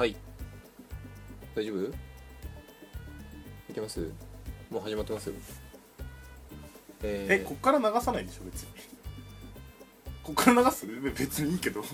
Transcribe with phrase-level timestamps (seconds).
[0.00, 0.16] はい。
[1.54, 1.92] 大丈夫？
[3.68, 4.00] いけます？
[4.70, 5.34] もう始まってますよ。
[7.02, 7.34] えー。
[7.42, 8.68] えこっから流さないでしょ別に。
[10.22, 10.86] こっから流す？
[11.18, 11.82] 別にいいけど。
[11.84, 11.88] こ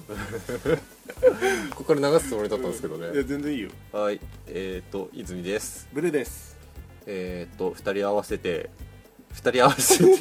[1.75, 3.71] こから流すつもりだったんですけどいやね全然いいよ。
[3.91, 4.21] はい。
[4.47, 5.89] えっ、ー、と泉です。
[5.93, 6.57] ブルーです。
[7.09, 8.71] えっ、ー、と2人合わせて
[9.35, 10.05] 2人合わせて。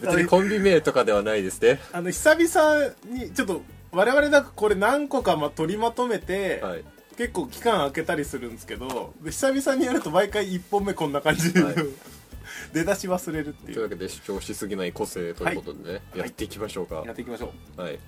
[0.00, 1.80] 別にコンビ名とかではないですね。
[1.90, 3.62] あの久々にちょっと
[3.92, 6.84] 我々だこれ何個かま取りまとめて、はい。
[7.16, 11.74] 結構期間空けたりするんですけどで久々にやると毎回1本目こんな感じで、はい。
[12.72, 13.74] 出だし忘れるっていう。
[13.74, 16.18] というわけで主張しすぎない個性ということでね、い。
[16.18, 17.02] やっていきましょうか。
[17.04, 17.80] やっていきましょう。
[17.80, 17.98] はい。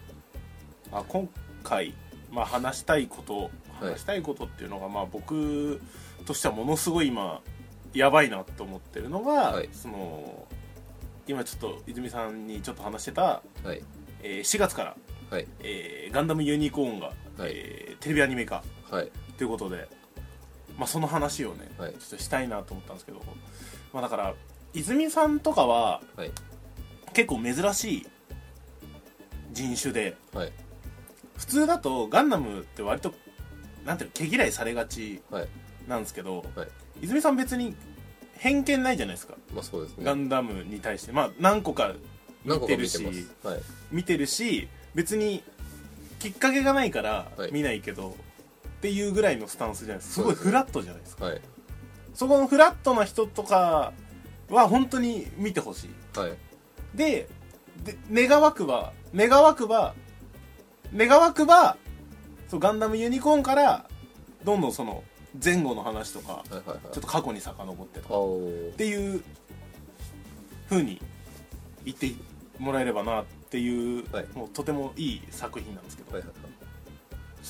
[0.90, 1.28] あ今
[1.62, 1.94] 回、
[2.30, 3.42] まあ、話したいこと
[3.80, 3.90] はい。
[3.90, 5.80] 話したいことっていうのが、まあ、僕
[6.24, 7.42] としてはものすごい今
[7.92, 9.68] やばいなと思ってるのが、はい。
[9.72, 10.46] その
[11.26, 13.82] 今ちょっと泉さんにちょっと話してた、はい。
[14.22, 14.96] えー4月から、
[15.34, 15.46] はい。
[15.64, 17.16] えーガンダムユニコーンが、はい。
[17.46, 18.62] えーテレビアニメ化。
[18.88, 19.10] はい。
[19.36, 19.88] ということで、
[20.78, 21.92] まあ、その話をね、はい。
[21.94, 23.20] ちょっとしたいなと思ったんですけど、
[23.92, 24.34] まあ、だから
[24.74, 26.30] 泉さんとかははい。
[27.12, 28.06] 結構珍しい
[29.52, 30.52] 人種ではい。
[31.36, 33.12] 普通だとガンダムって割と
[33.84, 35.48] なんていうの毛嫌いされがちはい。
[35.88, 36.68] なんですけど、はい。
[37.02, 37.74] 泉さん別に
[38.38, 40.04] 偏見ないじゃないですか、まあそうですね。
[40.04, 41.12] ガンダムに対して。
[41.12, 41.92] まあ何個か
[42.44, 43.60] 見てるし見てはい。
[43.90, 45.42] 見てるし別に
[46.18, 47.52] きっかけがないからはい。
[47.52, 48.16] 見ないけど、
[48.78, 50.14] っていうぐらいのスタンスじゃないですか。
[50.14, 50.50] すごいそうですね。
[50.50, 51.24] フラットじゃないですか。
[51.26, 51.40] はい。
[52.14, 53.92] そこのフラットな人とか
[54.48, 56.18] は本当に見てほしい。
[56.18, 56.32] はい。
[56.94, 57.28] で
[57.82, 59.94] で願わくば願わくば
[60.94, 61.76] 願わくば
[62.48, 63.86] そうガンダムユニコーンから
[64.44, 65.02] どんどんその
[65.42, 66.78] 前後の話とかはいはいはい。
[66.92, 68.72] ちょっと過去に遡ってとかあー。
[68.72, 69.22] っていう
[70.70, 71.00] 風に
[71.84, 72.12] 言って
[72.58, 73.24] もらえればなっ
[73.54, 74.26] ていう、はい。
[74.34, 76.32] もうとてもいい作品なんですけど、はいはい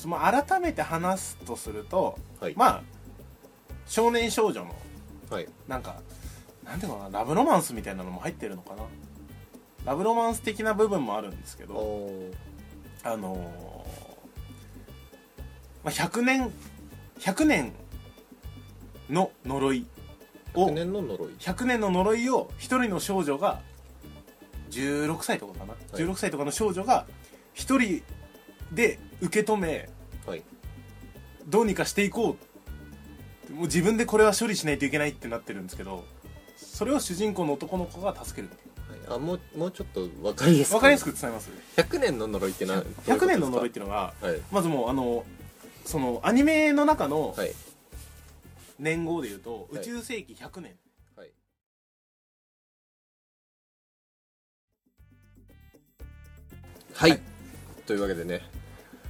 [0.07, 2.53] まあ改めて話すとすると、はい。
[2.55, 2.81] まあ
[3.87, 4.75] 少年少女の
[5.31, 5.47] はい。
[5.67, 5.95] なんか
[6.63, 8.83] なんていうのかなラブロマンスみたいなのも入ってるのかな。
[9.83, 12.33] ラブロマンス的な部分もあるんですけあどー。
[13.03, 13.39] あのー
[15.85, 16.51] まあ、100年
[17.19, 17.73] 100年
[19.09, 19.87] の呪い
[20.53, 21.33] を100年の呪い。
[21.39, 23.61] 100年の呪いを一人の少女が
[24.71, 25.64] 16歳とかかな、い
[25.95, 27.05] 16歳とかの少女が
[27.53, 28.01] 一人
[28.71, 29.89] で受け止め
[30.25, 30.43] はい。
[31.47, 32.37] どうにかしていこ
[33.49, 33.53] う。
[33.53, 36.03] もう自分でこれは処理しないといけないってなってるんですけど
[36.57, 38.51] それを主人公の男の子が助ける
[39.07, 39.17] はい。
[39.17, 40.75] あもうもうちょっと分かりやすく。
[40.75, 41.49] わかりやすく伝えます。
[41.77, 44.41] 100年の呪いって何100年の呪いっいていうのがはい。
[44.51, 45.23] まずもうあの
[45.85, 47.51] そのアニメの中のはい。
[48.77, 49.81] 年号でいうと、はい。
[49.81, 50.75] 宇宙世紀100年。
[51.15, 51.29] はい
[56.95, 57.19] はい。
[57.85, 58.41] というわけでね。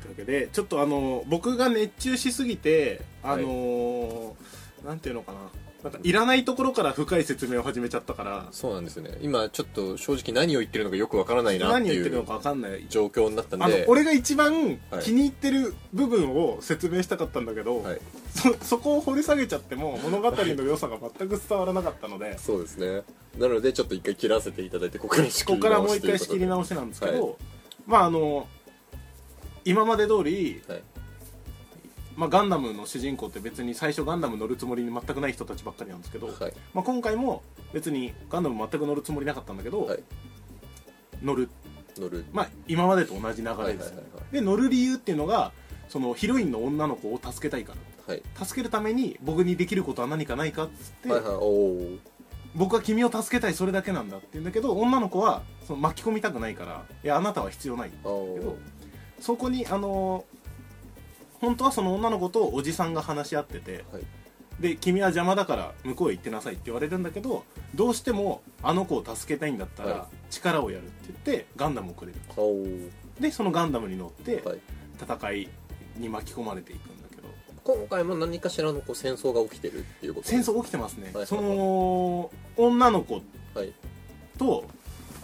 [0.02, 5.40] というわけでちょっとあの僕が熱中しすぎてあのーなんていうのかな。
[5.84, 8.48] なんかいらないところから深い説明を始めちゃったから。
[8.52, 9.20] そうなんですよね。
[9.22, 12.86] 今ちょっと正直何を言ってるのかよくわからないなっていう何言ってるのか分かんない。
[12.90, 15.04] 状況になったんあので俺が一番はい。
[15.04, 18.02] 気に入ってる部分を説明したかったんだけど、はい。
[18.34, 23.04] そそこを掘り下げちゃっても物語の良さが全く伝わらなかったので、そうですね。
[23.38, 27.36] なのでちょっと一回切らせていただいてここから仕切りここからもう一回仕切りし直しなんですけど、は
[27.86, 28.48] まああの
[29.66, 30.84] 今まで通り、はい。
[32.16, 36.54] まあ、ガンダムの主人公って別に最初ガンダム乗るつもりに全くない人たちばっかりなんですけど、はい。
[36.74, 37.44] まあ、今回も
[37.74, 40.04] 別にガンダム全く乗るつもりなかったんだけど、はい。
[41.22, 41.50] 乗る、
[41.98, 42.24] 乗る。
[42.32, 43.90] まあ、今までと同じ流れです。
[43.90, 44.02] よ、
[44.32, 45.52] で乗る理由っていうのが
[45.90, 47.74] そのヒロインの女の子を助けたいか
[48.08, 48.14] ら。
[48.14, 48.24] はい。
[48.38, 52.15] 助けるために僕にできることは何かないかっつって、はいはい
[52.56, 58.58] 僕は君を助けたいそれだけなんだって言うんだけど女の子はその巻き込みたくないからいやあなたは必要ないあーけど
[59.20, 60.36] そこにあのー
[61.42, 64.04] 本当はその女の子とおじさんが話し合っててはい。
[64.60, 67.44] で君は邪魔だから向こうへ行ってなさいって言われるんだけど
[67.76, 70.94] どうしてもあの子を助けたいんだったはら力をやるって
[71.26, 72.20] 言ってガンダムをくれる。
[72.38, 72.90] おー。
[73.20, 74.60] でそのガンダムに乗ってはい。
[75.00, 75.50] 戦い
[75.98, 76.90] に巻き込まれていく
[77.66, 80.28] 今回も何かしらのこう戦争が起きてるっていうこと。
[80.28, 81.26] 戦争起きてますね、はい。
[81.26, 83.16] その女の子
[83.56, 83.74] はい。
[84.38, 84.66] と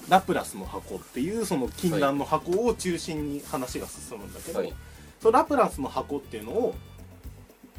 [0.10, 4.74] ラプラスの箱っていうその禁断の箱を中心に話が進むんだけど、はい。
[5.22, 6.76] そのラプラスの箱っていうのを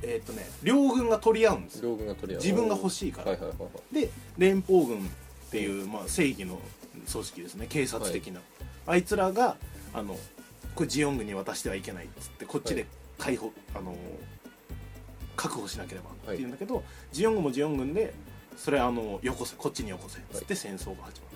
[0.04, 1.90] えっ、とね両軍が取り合うんですよ。
[1.90, 2.42] 両軍が取り合う。
[2.42, 3.94] 自分が欲しいから、はいはいはいはい。
[3.94, 5.00] で連邦軍っ
[5.50, 6.60] ていう、まあ、正義の
[7.10, 7.66] 組織ですね。
[7.68, 8.40] 警察的な、
[8.86, 9.56] あいつらが
[9.92, 10.16] あの
[10.76, 12.86] これジオン軍に渡してはいけないっつってこっちで
[13.18, 13.96] 解放、あの
[15.42, 18.14] 確保しなければっていうんだけど、ジオン軍もジオン軍で
[18.56, 21.30] それあのよこせこっちによこせっつって戦争が始ま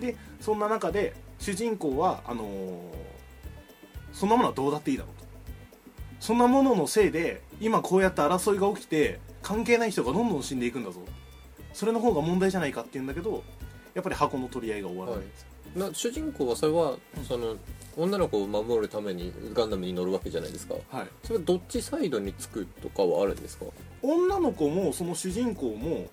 [0.00, 2.44] る、でそんな中で主人公はあの
[4.12, 5.26] そんなものはどうだっていいだろうと。
[6.20, 11.00] そんなもののせいで今こうやって争いが起きて関係ない人がどんどん死んでいくんだぞ。
[11.72, 13.44] それの方が問題じゃないかって言うんだけど
[13.94, 17.56] やっぱり箱の取り合いが終わらないんですよ、な主人公はそれはその
[17.96, 20.74] 女の子を守るためにガンダムに乗るわけじゃないですか。
[20.90, 23.66] はい、それはどっちサイドにつくとかはあるんですか？
[24.02, 26.06] 女の子もその主人公も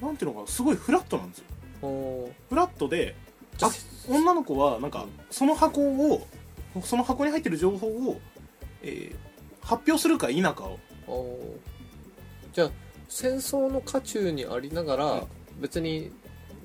[0.00, 1.44] なんていうのかなすごいフラットなんですよ。
[2.48, 3.14] フラットで
[3.60, 3.70] あ
[4.08, 6.26] 女の子はなんかその箱を
[6.82, 8.20] その箱に入ってる情報を、
[8.82, 9.16] えー
[9.64, 10.68] 発表するか否か
[11.06, 11.38] を。
[12.52, 12.70] じゃあ
[13.08, 15.22] 戦争の渦中にありながら、うん
[15.60, 16.10] 別に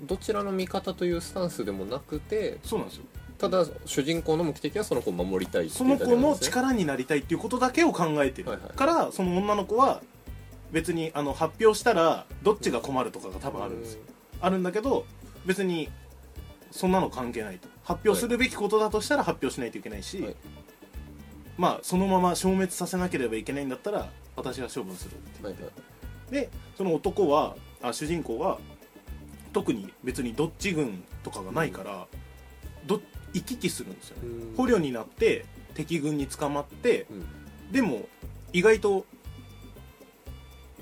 [0.02, 3.04] どちらの味方というスタンスでもなくてそうなんですよ。
[3.38, 10.02] ただ主人公の目的はその子を守りたいその子の力になりたいっていうことだけを考えてる、はいはいからその女の子は
[10.72, 14.02] 別にあの発表したらどっちが困るとかが多分あるんですよ、
[14.42, 15.06] あるんだけど
[15.46, 15.90] 別に
[16.72, 17.68] そんなの関係ないと。
[17.84, 20.36] 発表するべきことだとしたら発表しないといけないし、はい。
[21.58, 25.70] まあそのまま消滅させなければいけないんだったら私が処分するうんはいは
[26.30, 26.32] い。
[26.32, 28.60] でその男はあ主人公は
[29.58, 32.06] 特に別にどっち軍とかがないから、
[32.86, 33.02] ど
[33.34, 34.56] 行き来するんですよね、うん。
[34.56, 37.72] 捕虜になって敵軍に捕まってうん。
[37.72, 38.08] でも
[38.54, 39.08] 意外と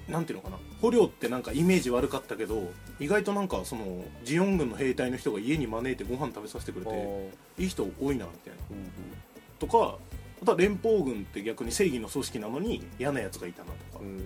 [0.09, 2.69] なんていうのかな捕虜ってなんかイメージ悪かったけど
[2.99, 8.59] 意外となんかそのジオン軍の兵隊の人が家に招いてご飯食べさせてくれていい人多いなみたいな。
[8.71, 8.91] うん
[9.57, 9.97] とか
[10.41, 14.03] あとは連邦軍って逆に正義の組織なのに嫌なやつがいたなとか。
[14.03, 14.21] うんうん。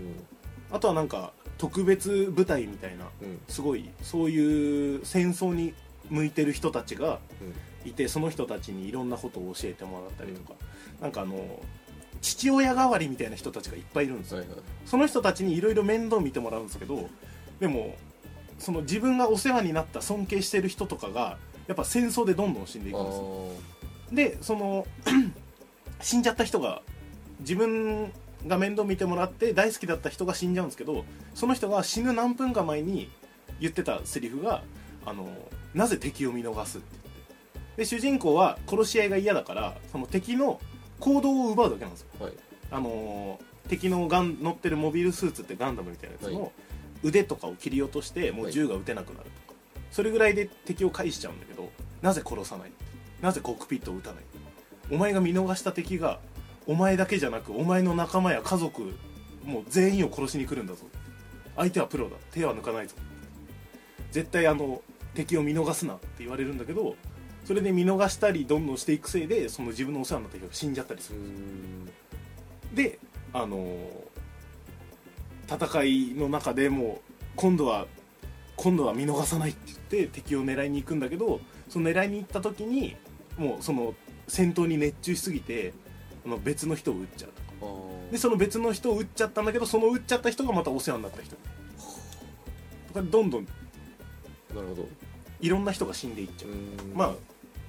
[0.72, 3.39] あとはなんか特別部隊みたいなうん。
[3.47, 5.75] すごいそういう戦争に
[6.09, 7.19] 向いてる人たちが
[7.85, 10.53] いてその人たちにいろんなことを教えてもらったりとか、
[11.01, 11.61] なんかあの
[12.21, 14.57] 父親代わりみたいな人たちがいっぱいいるんですよ、はいはい。
[14.85, 17.09] その人たちにいろいろ面倒見てもらうんですけど
[17.59, 17.95] でも
[18.57, 23.06] その自分がお世話になった尊敬してる人とかがやっぱ戦争でどんどん死んでいあくん
[24.15, 24.85] ですでその
[26.01, 26.81] 死んじゃった人が
[27.41, 28.11] 自分
[28.47, 31.06] が面倒見てもらって大好きだった人が死んじゃうんですけど
[31.36, 33.09] その人が死ぬ何分か前に
[33.59, 34.63] 言ってたセリフが
[35.06, 35.27] 「あの
[35.74, 37.09] なぜ敵を見逃す?」って言って。
[37.77, 40.59] で主人公は殺し合いが嫌だからその敵の
[41.00, 42.07] 行動を奪うだけなんですよ。
[42.19, 42.33] はい。
[42.71, 43.39] あの
[43.69, 46.51] 敵のガン乗ってるモビルスーツってガンダムみたいなやつはの
[47.03, 49.59] 腕とかを切り落としてもう銃が撃てなくなるとか、
[49.92, 51.69] それぐらいで敵を返しちゃうんだけど
[52.01, 52.71] なぜ殺さない？
[53.21, 54.24] なぜコックピットを撃たない？
[54.92, 56.19] お前が見逃した敵が
[56.69, 58.94] お前だけじゃなくお前の仲間や家族
[59.44, 60.86] もう全員を殺しに来るんだぞ。
[61.56, 62.16] 相手はプロだ。
[62.30, 62.94] 手は抜かないぞ。
[64.12, 64.83] 絶対あの
[65.16, 66.95] 敵を見逃すなって言われるんだけど
[67.44, 71.19] それで見逃したりどんどんしていくせいでその自分のお世話になった人が死んじゃったりする。
[71.19, 71.89] うん。
[72.75, 73.00] で
[73.33, 73.66] あの
[75.51, 77.88] 戦いの中でもう今度は
[78.57, 82.95] 今度は見逃さないって言って敵を狙いに行くんだけどその狙いに行った時に
[83.39, 83.95] もうその
[84.27, 85.74] 戦闘に熱中しすぎて
[86.25, 87.31] あの別の人を撃っちゃう。
[87.31, 87.74] とか
[88.12, 91.36] でその別の人を撃っちゃったんだけどその撃っちゃった人がまたお世話になった人。
[92.88, 93.45] とかどんどん
[94.56, 94.88] なるほど
[95.39, 96.94] いろんな人が死んでいっちゃう、うん。
[96.95, 97.13] まあ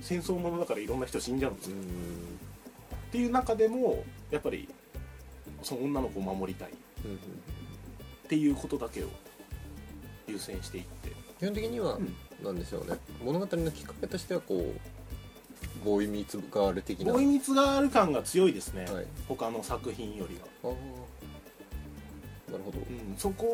[0.01, 1.83] 戦争ものだからいろんな人死んじゃうんですよ、うん。
[1.83, 1.87] っ
[3.13, 4.69] ていう中でもやっぱり
[5.63, 6.71] その女の子を守りたい。
[6.71, 6.73] っ
[8.29, 9.09] ていうことだけを
[10.29, 11.11] 優先していって。
[11.39, 12.15] 基本的にはうん。
[12.45, 12.97] なんでしょうね。
[13.23, 14.81] 物語のきっかけとしてはこう
[15.85, 17.13] ボーイミーツガール的な。
[17.13, 19.07] ボーイミツガール感が強いですね、はい。
[19.29, 20.75] 他の作品よりは、
[22.51, 23.47] なるほど、うん、そこ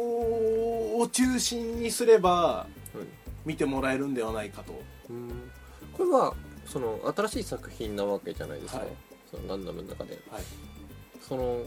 [0.99, 2.99] を中心にすればはい。
[3.45, 4.73] 見てもらえるんではないかと。
[5.09, 5.29] うん。
[5.97, 6.35] これは
[6.67, 8.89] その新しい作品なわけじゃないですか、はい。
[9.31, 10.19] そのガンダムの中で。
[10.31, 10.43] はい。
[11.21, 11.63] その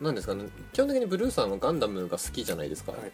[0.00, 3.00] なんですかね基本的にブルーさんはガンダムが好きじゃないですか、はい。
[3.00, 3.12] だか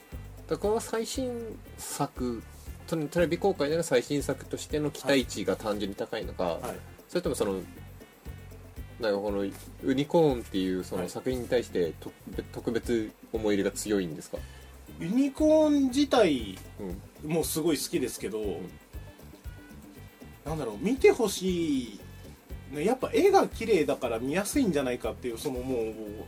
[0.50, 2.61] らこれは最新作と
[2.96, 6.60] テレビ公開での最新作としての期待値が単純に高いのか、はい。
[7.08, 7.54] それともその
[9.00, 11.04] なんかこのユニコーンっていうそはい。
[11.04, 14.38] の作品に対して特別特別思い入れが強いんですか、
[15.00, 16.58] ユニコーン自体
[17.24, 17.30] うん。
[17.30, 18.40] もすごい好きですけど、
[20.44, 22.00] なんだろう見てほしい
[22.72, 25.82] ねやっぱ絵が綺麗だから見やすいんじゃないかっていうそのも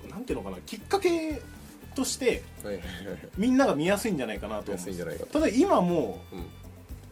[0.07, 1.43] うなんていうのかなきっかけ
[1.95, 2.43] として
[3.39, 5.27] みんなが見やすいんじゃないかなと思安いんじゃないか。
[5.27, 6.41] とただ今もうん。
[6.41, 6.43] う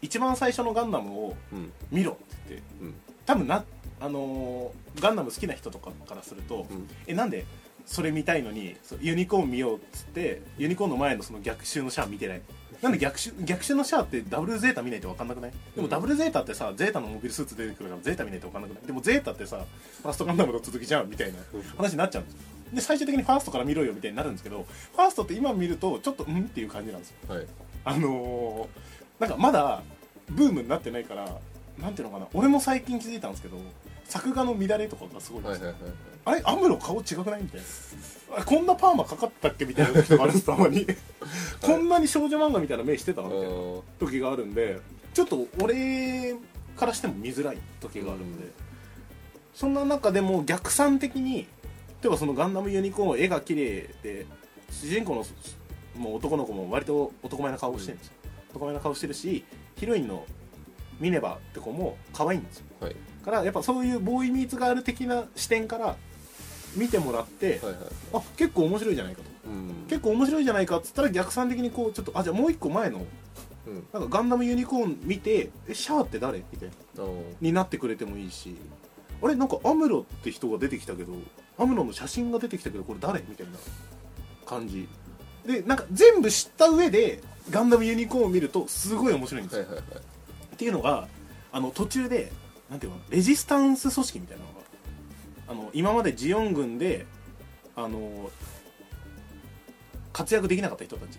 [0.03, 1.73] 一番最初のガンダムをうん。
[1.91, 2.95] 見ろって言ってうん。
[3.25, 3.65] 多分な
[4.01, 6.89] あのーガンダム好きな人とかからすると、うん。
[7.07, 7.45] えなんで
[7.87, 12.43] それ見たいのにユニコーン見ようっつってユニコーンの前のその逆襲のシャア見てない。
[12.83, 15.51] なんで逆襲逆襲のシャアってダブルゼータ見ないと分かんなくない？
[15.53, 15.83] でうん。
[15.85, 18.87] もダブルゼータってさゼータのモビルスーツ出てくるからゼータ見ないと分かんなくない？
[18.87, 19.65] でもゼータってさ
[20.03, 21.39] ファーストガンダムの続きじゃんみたいな
[21.77, 22.41] 話になっちゃうんですよ
[22.73, 26.41] で最終的にファーストから見ろよみたいになるんですけどファーストって今見るとちょっとうん？
[26.41, 27.17] っていう感じなんですよ。
[27.35, 27.47] はい。
[27.85, 29.83] あのーなんかまだ
[30.31, 31.29] ブームになってないから
[31.79, 32.27] なんていうのかな。
[32.35, 33.57] 俺も最近気づいたんですけど
[34.05, 35.75] 作画の乱れとかがすごいんです。
[36.25, 36.43] あれ？
[36.45, 37.67] アムロ顔違くないみたいな。
[38.39, 40.87] あこんなパーマかかったっけみたいな時とかあるんですたまに。
[41.61, 43.47] こんなに少女漫画みたいな目してたみたいな
[44.01, 44.79] 時があるんで
[45.15, 46.35] ちょっと俺
[46.77, 48.53] からしても見づらい時があるんで、うん。
[49.55, 51.47] そんな中でも逆算的に
[52.03, 54.27] 例えばそのガンダムユニコーン絵が綺麗で
[54.71, 55.25] 主人公の
[55.97, 58.15] もう男の子も割と男前な顔してるんですよ、
[58.51, 59.45] 男前な顔してるし
[59.77, 60.27] ヒロインの
[60.99, 62.65] ミネバって子も可愛いんですよ。
[62.81, 62.97] はい。
[63.25, 65.97] からやっぱそういうボーイミーツガール的な視点から
[66.77, 67.77] 見てもらって、はいはい。
[68.15, 69.29] あ結構面白いじゃないかと。
[69.47, 69.87] うん。
[69.89, 73.05] 結構面白いじゃないかっつったら逆算的にこうちょっとあじゃあもう一個前の
[73.67, 73.87] うん。
[73.93, 76.39] なんかガンダムユニコーン見てえシャアって誰？
[76.39, 77.05] みたいな。
[77.41, 78.57] になってくれてもいいし。
[79.23, 81.13] あれなんかアムロって人が出てきたけど
[81.63, 83.23] アムロの写真が出てきたけどこれ誰？
[83.29, 83.53] みたいな
[84.45, 84.89] 感じ。
[85.47, 89.85] でなんか全部知った上でガンダムユニコーンを見るとすごい面白いんですよ、はいはいはい。
[90.55, 91.09] っていうのが
[91.53, 92.31] あの途中で
[92.71, 94.61] なんていうのレジスタンス組織みたいなのが
[95.49, 97.07] あの今までジオン軍で
[97.75, 98.31] あの
[100.13, 101.19] 活躍できなかった人たち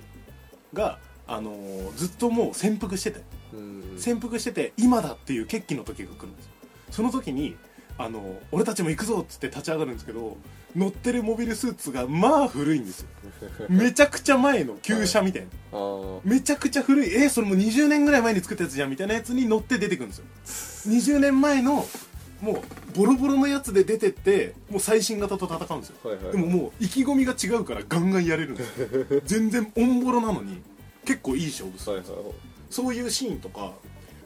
[0.73, 1.55] があの
[1.95, 3.21] ずっともう潜伏してて。
[3.53, 6.51] うん潜伏してて今だっていう決起の時が来るんですよ。
[6.89, 7.55] その時に
[7.97, 10.37] あの俺たちも行くぞっつって立ち上がるんですけど
[10.75, 13.07] 乗ってるモビルスーツがまあ古いんですよ。
[13.69, 15.47] めちゃくちゃ前の旧車みたいな。
[15.71, 16.19] あー。
[16.23, 17.13] めちゃくちゃ古い。
[17.13, 20.93] えーそれもう20年ぐらい前に作ったやつじゃんみたいなやつに乗って出てくるんですよ。
[20.95, 21.87] 20年前の
[22.41, 25.95] もうボロボロのやつで出てってもう最新型と戦うんですよ。
[26.03, 26.31] はいはい。
[26.31, 29.21] でももう意気込みが違うからガンガンやれるんですよ。
[29.25, 30.61] 全然オンボロなのに
[31.05, 31.85] 結構いい勝負す。
[31.91, 32.23] るはいはいはい。
[32.71, 33.73] そういうシーンとか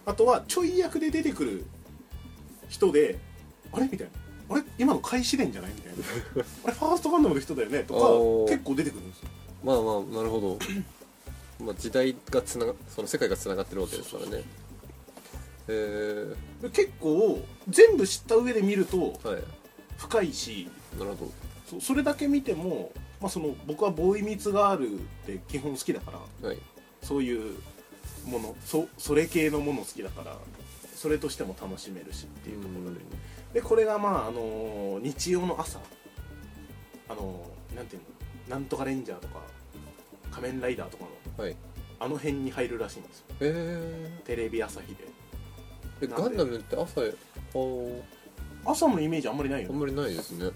[0.06, 1.66] あとはちょい役で出てくる
[2.70, 3.20] 人で
[3.78, 3.90] あれ？
[3.92, 4.08] みたい
[4.50, 4.56] な。
[4.56, 4.64] あれ？
[4.78, 5.72] 今の開始伝じゃない？
[5.74, 6.00] みたいな。
[6.66, 6.74] あれ？
[6.74, 7.84] ファーストガンダムの人だよね？
[7.84, 7.94] と
[8.48, 9.30] か結構出てくるんですよ。
[9.64, 10.60] まあまあなるほど。
[11.66, 14.44] まあ時代がつながその世界がつながってるわけですからね。
[15.70, 19.44] えで結構全部知った上で見るとー、はい。
[19.98, 21.32] 深いしなるほ
[21.70, 26.58] そそれだけ見ても、まあ、その僕はボーイミーツガールって基本好きだからどはい。
[27.02, 27.56] そういう
[28.26, 30.38] ものそそれ系のもの好きだから
[30.96, 33.00] それとしても楽しめるしっていうところで
[33.54, 35.80] でこれがまああのー日曜の朝。
[37.10, 38.02] あのーなんていう
[38.50, 38.56] の？
[38.56, 39.42] なんとかレンジャーとか
[40.32, 41.06] 仮面ライダーとか
[41.38, 41.56] のはい。
[42.00, 43.26] あの辺に入るらしいんですよ。
[43.42, 45.04] えテレビ朝日で。
[46.02, 46.38] ー、えなんで。
[46.38, 48.02] ガンダムって朝あー。
[48.66, 49.74] 朝のイメージあんまりないよね。
[49.74, 50.52] あんまりないですね。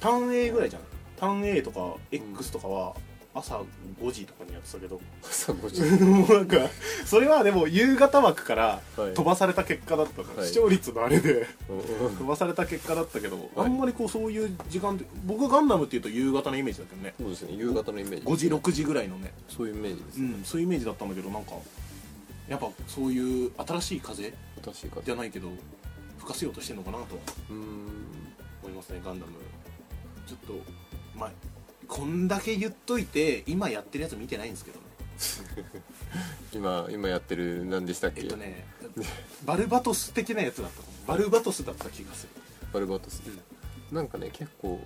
[0.00, 0.88] ターン A ぐらいじゃない？
[1.18, 2.94] ターン A とか X とかは
[3.36, 3.62] 朝
[4.00, 5.82] 5時とかにやってたけど、朝5時。
[6.04, 6.56] もうなんか
[7.04, 9.14] それはでも夕方枠からはい。
[9.14, 10.48] 飛ばされた結果だったから、はい。
[10.48, 11.46] 視聴率のあれで。
[11.68, 11.74] う
[12.12, 13.66] ん飛ばされた結果だったけど、はい。
[13.66, 17.14] あんまりこうそういう時間で僕ガンダムっていうと夕方のイメージだけどね。
[17.18, 18.26] そうですね夕方のイメージ。
[18.26, 21.52] 5時6時ぐらいのね、そういうイメージですね、うん、そういうイメージだったんだけどなんか
[22.48, 24.32] やっぱそういう新しい風
[24.64, 25.48] 確かにじゃないけど
[26.18, 27.18] 吹かせようとしてるのかなと
[27.50, 29.32] 思いますねガンダム。
[30.26, 30.62] ちょっと
[31.16, 31.30] まあ
[31.88, 34.86] こんだけ言っといて今やってるやつ見てないんですけどね。
[36.52, 38.66] 今今やってる何でしたっけ、えっとね
[39.44, 42.30] バルバトス的なやつだったバルバトスだった気がする。
[42.72, 43.22] バルバトス、
[43.92, 44.80] なんかね結構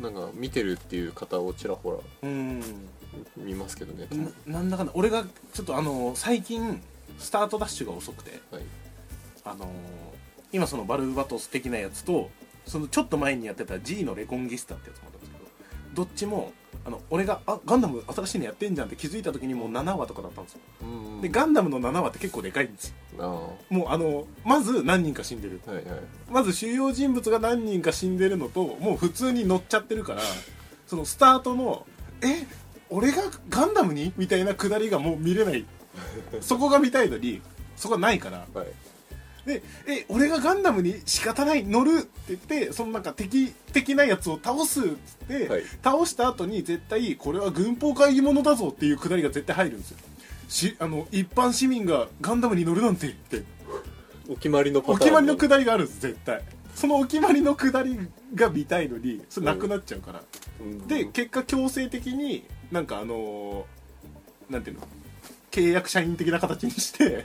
[0.00, 2.62] なんか見てるっていう方をちらほらうん。
[3.36, 4.08] 見ますけどね、
[4.46, 4.92] ななんだかんだ。
[4.94, 6.82] 俺がちょっとあの最近
[7.18, 8.62] スタートダッシュが遅くてはい。
[9.44, 9.70] あの
[10.52, 12.30] 今そのバルバトス的なやつと
[12.66, 15.10] そのちょっと前にやってた G のレコンギスタってやつも
[15.94, 16.52] どどっちも
[16.86, 20.60] あの俺があガンダム新しいのやってんじゃんって気づいた時にもう7話とかだったんですよ。
[20.82, 20.84] う
[21.18, 23.56] んでガンダムの7話って結構でかいんですよ。
[23.70, 25.60] もうあのまず何人か死んでる。
[25.66, 25.84] いはい。
[26.30, 30.20] まず主要人物が何人か死んでるのともう普通に乗っちゃってるから
[30.86, 31.86] そのスタートの
[32.22, 32.46] 「え
[32.90, 35.64] 俺がガンダムに?」みたいなくだりがもう見れない。
[36.42, 37.40] そこが見たいのに
[37.76, 38.46] そこはないから。
[38.52, 38.66] はい
[39.46, 44.92] で「え俺がガンダムに仕方ない乗る」って言ってそのなんか敵的なやつを倒すっつっ
[45.28, 45.62] て、はい。
[45.82, 49.98] 倒した後に絶対これは軍法会議者だぞっていうくだりが絶対入るんですよ。
[50.48, 53.42] しあの一般市民がガンダムに乗るなんてって。
[54.28, 56.42] お決まりのパターンお決まりのくだりがあるんです絶対。
[56.74, 57.98] そのお決まりのくだり
[58.34, 60.22] が見たいのにそれなくなっちゃうから、
[60.60, 60.88] うん。
[60.88, 64.88] で結果強制的になんかあのーなんていうの？
[65.54, 67.24] 契約社員的な形にして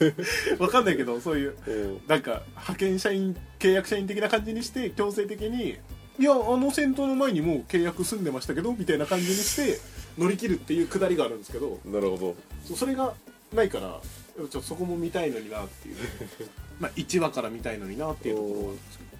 [0.58, 2.00] わかんないけどそういううん。
[2.08, 5.76] なんか派遣社員契約社員的な感じにして強制的に
[6.18, 9.78] いやあの戦闘の前にもう契約済んでましたけどみたいな感じにして
[10.16, 12.34] 乗り切るっていうくだりがあるんですけどなるほど。
[12.66, 13.12] そそれが
[13.52, 14.00] ないから
[14.38, 15.96] ちょっとそこも見たいのになっていう。
[16.80, 19.10] まあ1話から見たいのになっていうところはあるんですけど。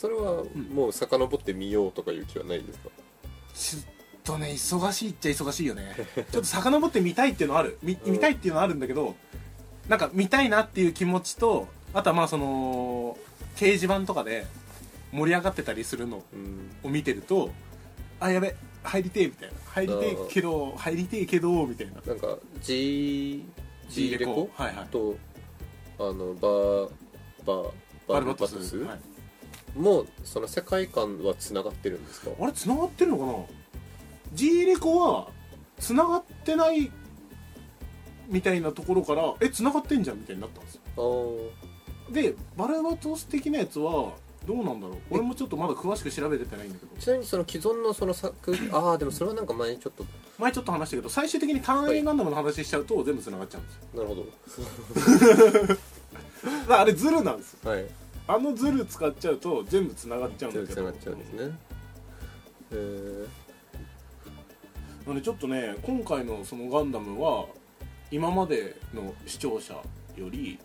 [0.00, 0.44] それは
[0.74, 2.88] もう遡ってみようとかいう気はないですか？
[3.54, 3.82] ちょっ
[4.24, 5.94] とね忙しいっちゃ忙しいよね。
[6.14, 7.78] ちょっと遡って見たいっていうのはある。
[7.82, 8.12] 見うん。
[8.12, 9.14] 見たいっていうのはあるんだけど
[9.88, 13.18] なんか見たいなっていう気持ちとあとはまあその
[13.56, 14.46] 掲示板とかで
[15.12, 16.70] 盛り上がってたりするのうん。
[16.84, 17.50] を見てると
[18.20, 19.54] あやべ入りてえみたいな。
[19.72, 21.94] 入りてえけど入りてえけどみたいな。
[22.06, 23.44] なんか G,
[23.88, 24.48] G レコ？
[24.54, 24.86] はいはい。
[24.88, 25.16] と
[25.98, 26.90] あのバー
[27.44, 27.70] バー
[28.08, 28.68] バルバトス。
[28.68, 28.78] ス？
[28.78, 28.98] はい。
[29.78, 32.30] もその世界観はつながってるんですか？
[32.40, 33.32] あれ繋がってるのかな？
[34.32, 35.28] G レコは
[35.78, 36.90] 繋がってない
[38.28, 41.36] みたいなところからえ繋がってんじゃんみたいになったんですよ。
[42.10, 44.12] でバルバトス的なやつは
[44.46, 44.98] どうなんだろう？
[45.10, 46.96] 俺もちょっとまだ詳しく調べててないんだけど。
[47.00, 50.04] ちなみにその既存のその作ああでもそれはなんか前にちょっと。
[50.38, 53.82] 前ちょっと話したけど最終的に単影ガンダムの話しちゃうと全部繋がっちゃうんですよ。
[53.94, 54.14] なるほ
[56.42, 57.84] だからあれズルなんですどはい。
[58.26, 60.74] あのズル使っちゃうと全部繋がっちゃうんだけど。
[60.74, 61.42] 全部つながっちゃうんですね。
[61.44, 61.48] へ
[62.72, 63.26] え
[65.06, 67.46] なのでちょっとね今回のそのガンダムは
[68.10, 69.74] 今までの視聴者
[70.16, 70.58] より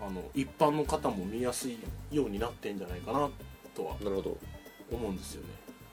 [0.00, 1.78] あの一般の方も見やすい
[2.10, 3.28] ようになってんじゃないかな
[3.74, 4.38] とはなるほど。
[4.92, 5.48] 思うんですよね。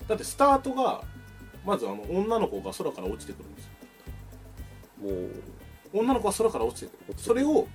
[0.08, 1.04] だってスタートが
[1.66, 3.72] まずあの女の子が空から落ちてくるんですよ。
[5.02, 7.16] もう女の子が空から落ちてくる。
[7.18, 7.68] それを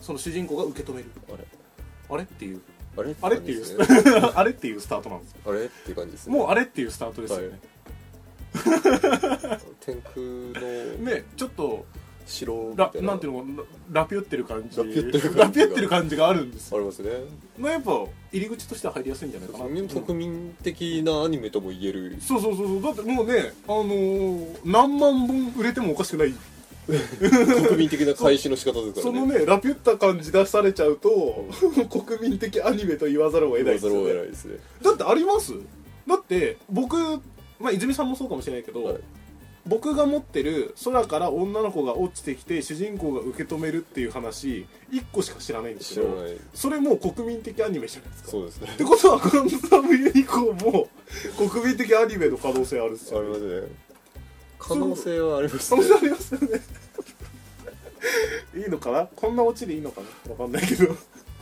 [0.00, 1.10] その主人公が受け止める。
[1.32, 1.44] あれ？
[2.10, 2.62] あれっていう。
[2.96, 3.16] あれ？
[3.20, 3.64] あれっていう
[4.36, 5.38] あれっていうスタートなんですよ。
[5.46, 5.64] あれ？
[5.64, 6.36] っていう感じですね。
[6.36, 7.60] もうあれっていうスタートですよね、
[9.84, 11.12] 天空の。
[11.12, 11.84] ねちょっと
[12.26, 13.08] 城みラたいな。
[13.08, 13.62] なんていうのかな
[14.00, 14.78] ラピュってる感じ。
[14.78, 15.44] ラピュってる感じが。
[15.44, 16.70] ラピュってる感じがあるんです。
[16.70, 17.10] よありますね。
[17.58, 19.64] まあやっぱ入り口としては入りやすいんじゃないかな。
[19.66, 22.16] うん国民的なアニメとも言える。
[22.20, 22.82] そうそうそうそう。
[22.82, 26.34] だってもうねあのー何万本売れてもおかしくない。
[26.86, 31.46] 国民的な開始の仕方ですからそねのねラピュった感じ出されちゃうと
[32.04, 34.56] 国民的アニメと言わざるを得ないで言わざるを得なねいですね。
[34.82, 35.54] だってあります？
[36.06, 36.96] だって僕
[37.60, 38.96] まあ泉さんもそうかもしれないけど、はい。
[39.66, 48.30] 僕が持ってる空から女の子が落ちてきて主人公が受け止めるっていう話1個しか知らないんですけどそれもう国民的アニメじゃないですか。
[48.30, 48.68] そうですね。
[48.74, 50.88] ってことはガンダムユニコーンも
[51.50, 53.28] 国民的アニメの可能性あるっすあよね。
[53.28, 53.68] りますね。
[54.58, 55.80] 可能性はありますね。
[55.82, 56.60] 可能性ありますよね。
[58.54, 59.06] いいのかな？
[59.16, 60.32] こんなオチでいいのかな？
[60.32, 60.94] わかんないけど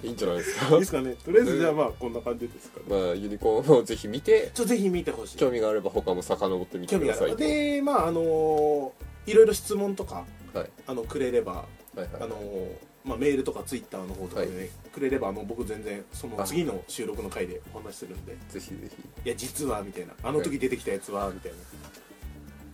[0.03, 1.17] いいいんじゃないですいかですかね。
[1.25, 2.87] とりあえずじゃあまあこんな感じですかね。
[2.88, 5.37] まあユニコーンをぜひ見てちょぜひ見てほしい。
[5.37, 8.91] 興味があれば他も遡ってみて興味があるくださいとでまああのー
[9.25, 10.71] いろいろ質問とかはい。
[10.87, 11.65] あのくれればは
[11.97, 12.09] いはい。
[12.17, 12.69] あのー
[13.05, 14.69] まあ、メールとかツイッターの方とかでね、はい。
[14.93, 18.37] くれればあの僕全然その次の収録の回でお話しするんで。
[18.49, 18.77] ぜひぜ
[19.25, 20.15] いや実はみたいな。
[20.23, 21.59] あの時出てきたやつはみたいな。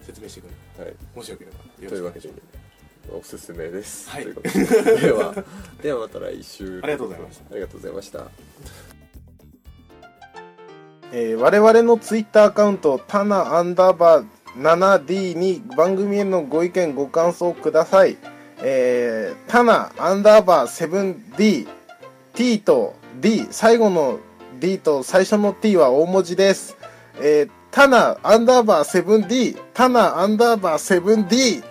[0.04, 0.50] 説明してくれ。
[0.76, 0.94] ひはい。
[1.14, 1.58] もしよければ。
[1.82, 2.67] よというわけでろしくお願いします
[3.10, 4.22] おすすめです、はい。
[4.24, 4.96] ということで。
[4.96, 5.34] では
[5.82, 6.80] ではまた来週。
[6.82, 7.44] ありがとうございました。
[7.50, 8.26] ありがとうございました。
[11.12, 18.18] えー我々のツイッターアカウント、タナアンダーバー 7D に番組へのご意見、ご感想ください。
[18.60, 21.66] えー、タナアンダーバー 7D、
[22.34, 24.18] T と D、最後の
[24.58, 26.76] D と最初の T は大文字です。
[27.20, 31.64] えー、タナアンダーバー 7D、タナアンダーバー 7D、